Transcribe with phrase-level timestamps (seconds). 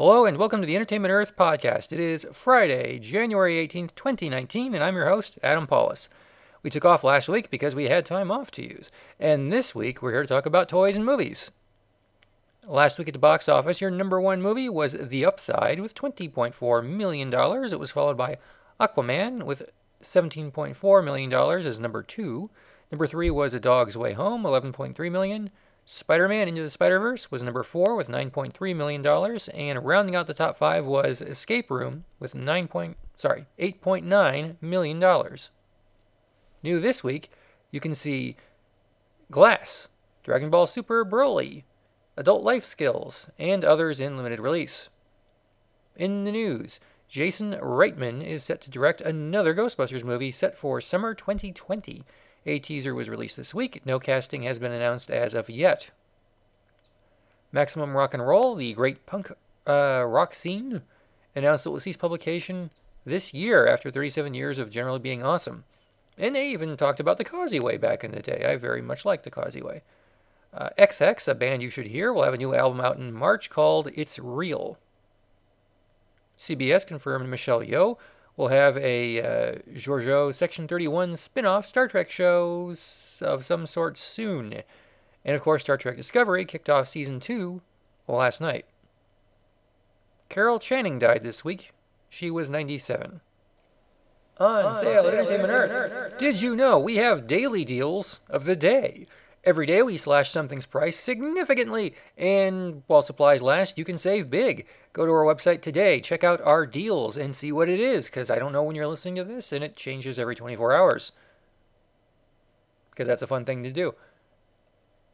[0.00, 1.92] Hello and welcome to the Entertainment Earth podcast.
[1.92, 6.08] It is Friday, January 18th, 2019, and I'm your host, Adam Pawlus.
[6.62, 10.00] We took off last week because we had time off to use, and this week
[10.00, 11.50] we're here to talk about toys and movies.
[12.66, 16.88] Last week at the box office, your number one movie was The Upside with $20.4
[16.88, 17.30] million.
[17.30, 18.38] It was followed by
[18.80, 19.68] Aquaman with
[20.02, 22.48] $17.4 million as number two.
[22.90, 25.50] Number three was A Dog's Way Home, $11.3 million.
[25.92, 29.04] Spider-Man Into the Spider-Verse was number four with $9.3 million,
[29.52, 35.36] and rounding out the top five was Escape Room with nine point sorry $8.9 million.
[36.62, 37.32] New this week,
[37.72, 38.36] you can see
[39.32, 39.88] Glass,
[40.22, 41.64] Dragon Ball Super Broly,
[42.16, 44.90] Adult Life Skills, and others in limited release.
[45.96, 51.14] In the news, Jason Reitman is set to direct another Ghostbusters movie set for summer
[51.14, 52.04] 2020.
[52.46, 53.82] A teaser was released this week.
[53.84, 55.90] No casting has been announced as of yet.
[57.52, 59.32] Maximum Rocknroll, the great punk
[59.66, 60.82] uh, rock scene,
[61.34, 62.70] announced it will cease publication
[63.04, 65.64] this year after 37 years of generally being awesome.
[66.16, 68.44] And they even talked about the Causeway back in the day.
[68.46, 69.82] I very much like the Causeway.
[70.52, 73.12] Uh, Ex Hex, a band you should hear, will have a new album out in
[73.12, 74.78] March called It's Real.
[76.38, 77.98] CBS confirmed Michelle Yeoh
[78.40, 82.74] will have a uh, Georgiou Section 31 spin off Star Trek show
[83.20, 84.62] of some sort soon.
[85.26, 87.60] And of course, Star Trek Discovery kicked off season 2
[88.08, 88.64] last night.
[90.30, 91.72] Carol Channing died this week.
[92.08, 93.20] She was 97.
[94.38, 95.70] On, On sale at Entertainment Earth.
[95.70, 96.18] Earth.
[96.18, 99.06] Did you know we have daily deals of the day?
[99.42, 104.66] Every day we slash something's price significantly, and while supplies last, you can save big.
[104.92, 108.30] Go to our website today, check out our deals, and see what it is, because
[108.30, 111.12] I don't know when you're listening to this, and it changes every 24 hours.
[112.90, 113.94] Because that's a fun thing to do.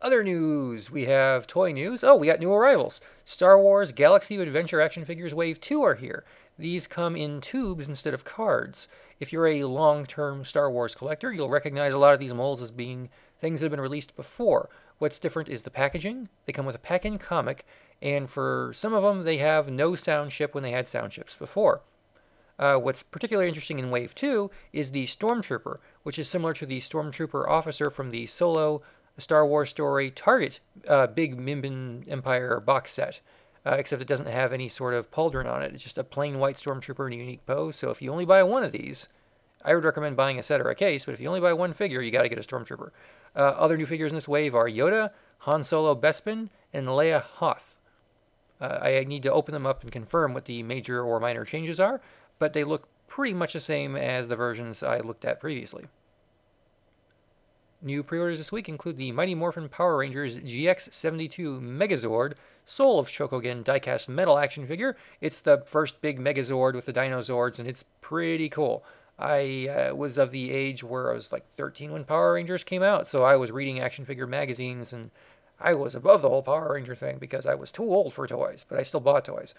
[0.02, 2.02] Other news, we have toy news.
[2.02, 3.00] Oh, we got new arrivals.
[3.24, 6.24] Star Wars Galaxy of Adventure action figures Wave 2 are here.
[6.58, 8.88] These come in tubes instead of cards.
[9.20, 12.60] If you're a long term Star Wars collector, you'll recognize a lot of these molds
[12.60, 13.08] as being
[13.40, 14.68] things that have been released before.
[14.98, 16.28] What's different is the packaging.
[16.46, 17.66] They come with a pack-in comic,
[18.00, 21.36] and for some of them, they have no sound chip when they had sound chips
[21.36, 21.82] before.
[22.58, 26.80] Uh, what's particularly interesting in Wave 2 is the Stormtrooper, which is similar to the
[26.80, 28.82] Stormtrooper officer from the Solo
[29.18, 33.20] Star Wars story Target uh, Big Mimban Empire box set.
[33.66, 35.74] Uh, except it doesn't have any sort of pauldron on it.
[35.74, 37.74] It's just a plain white Stormtrooper in a unique pose.
[37.74, 39.08] So if you only buy one of these,
[39.66, 41.72] I would recommend buying a set or a case, but if you only buy one
[41.72, 42.90] figure, you got to get a Stormtrooper.
[43.34, 47.76] Uh, other new figures in this wave are Yoda, Han Solo Bespin, and Leia Hoth.
[48.60, 51.80] Uh, I need to open them up and confirm what the major or minor changes
[51.80, 52.00] are,
[52.38, 55.86] but they look pretty much the same as the versions I looked at previously.
[57.82, 62.34] New pre-orders this week include the Mighty Morphin Power Rangers GX72 Megazord
[62.64, 64.96] Soul of Chogokin diecast metal action figure.
[65.20, 68.84] It's the first big Megazord with the Dinozords, and it's pretty cool.
[69.18, 72.82] I uh, was of the age where I was like 13 when Power Rangers came
[72.82, 75.10] out, so I was reading action figure magazines and
[75.58, 78.64] I was above the whole Power Ranger thing because I was too old for toys,
[78.68, 79.54] but I still bought toys.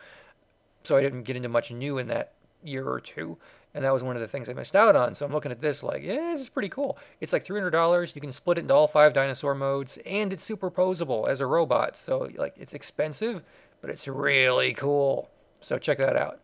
[0.83, 3.37] So I didn't get into much new in that year or two,
[3.73, 5.15] and that was one of the things I missed out on.
[5.15, 6.97] So I'm looking at this like, yeah, this is pretty cool.
[7.19, 8.15] It's like $300.
[8.15, 11.97] You can split it into all five dinosaur modes, and it's superposable as a robot.
[11.97, 13.41] So like, it's expensive,
[13.81, 15.29] but it's really cool.
[15.61, 16.39] So check that out.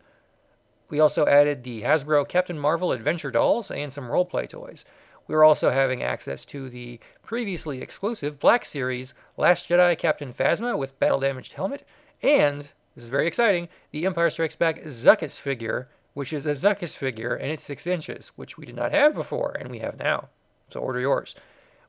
[0.88, 4.84] We also added the Hasbro Captain Marvel Adventure dolls and some roleplay toys.
[5.26, 10.76] We are also having access to the previously exclusive Black Series Last Jedi Captain Phasma
[10.76, 11.84] with battle damaged helmet,
[12.22, 12.58] and,
[12.94, 17.34] this is very exciting, the Empire Strikes Back Zuckuss figure, which is a Zuckuss figure
[17.34, 20.28] and it's 6 inches, which we did not have before and we have now.
[20.68, 21.34] So order yours.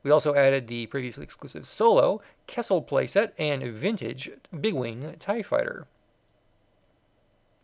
[0.02, 4.32] We also added the previously exclusive Solo, Kessel playset, and vintage
[4.62, 5.88] Big Wing TIE Fighter.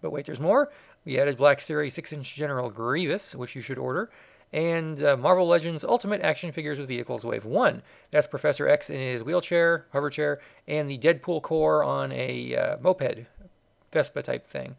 [0.02, 0.72] But wait, there's more.
[1.06, 4.10] We added Black Series 6 inch General Grievous, which you should order,
[4.54, 7.82] and uh, Marvel Legends Ultimate Action Figures with Vehicles Wave 1.
[8.12, 12.78] That's Professor X in his wheelchair, hover chair, and the Deadpool Corps on a uh,
[12.82, 13.26] moped,
[13.92, 14.76] Vespa type thing.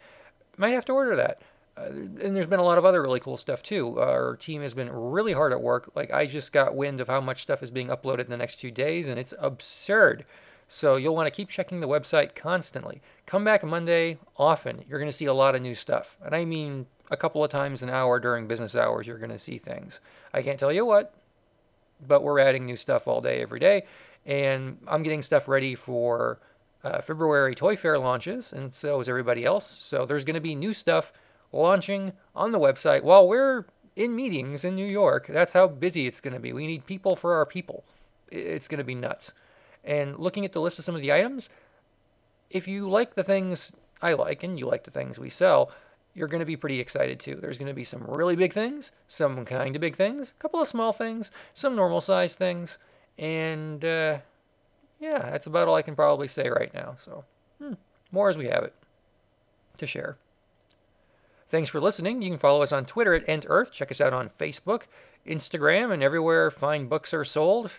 [0.56, 1.42] Might have to order that.
[1.76, 3.98] Uh, and there's been a lot of other really cool stuff too.
[3.98, 5.90] Our team has been really hard at work.
[5.94, 8.60] Like, I just got wind of how much stuff is being uploaded in the next
[8.60, 10.26] few days, and it's absurd.
[10.72, 13.02] So you'll want to keep checking the website constantly.
[13.26, 14.82] Come back Monday often.
[14.88, 16.16] You're going to see a lot of new stuff.
[16.24, 19.38] And I mean a couple of times an hour during business hours, you're going to
[19.38, 20.00] see things.
[20.32, 21.14] I can't tell you what,
[22.08, 23.84] but we're adding new stuff all day, every day.
[24.24, 26.40] And I'm getting stuff ready for
[26.82, 29.70] uh, February Toy Fair launches, and so is everybody else.
[29.70, 31.12] So there's going to be new stuff
[31.52, 35.26] launching on the website while we're in meetings in New York.
[35.26, 36.54] That's how busy it's going to be.
[36.54, 37.84] We need people for our people.
[38.30, 39.34] It's going to be nuts.
[39.84, 41.50] And looking at the list of some of the items,
[42.50, 45.72] if you like the things I like and you like the things we sell,
[46.14, 47.36] you're going to be pretty excited too.
[47.36, 50.60] There's going to be some really big things, some kind of big things, a couple
[50.60, 52.78] of small things, some normal sized things,
[53.18, 54.18] and uh,
[55.00, 56.96] yeah, that's about all I can probably say right now.
[56.98, 57.24] So,
[57.58, 57.74] hmm,
[58.10, 58.74] more as we have it
[59.78, 60.16] to share.
[61.48, 62.22] Thanks for listening.
[62.22, 63.72] You can follow us on Twitter at Ent Earth.
[63.72, 64.82] Check us out on Facebook,
[65.26, 67.70] Instagram, and everywhere fine books are sold.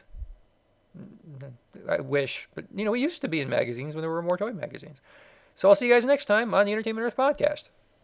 [1.89, 4.37] I wish, but you know, we used to be in magazines when there were more
[4.37, 5.01] toy magazines.
[5.55, 7.69] So I'll see you guys next time on the Entertainment Earth podcast.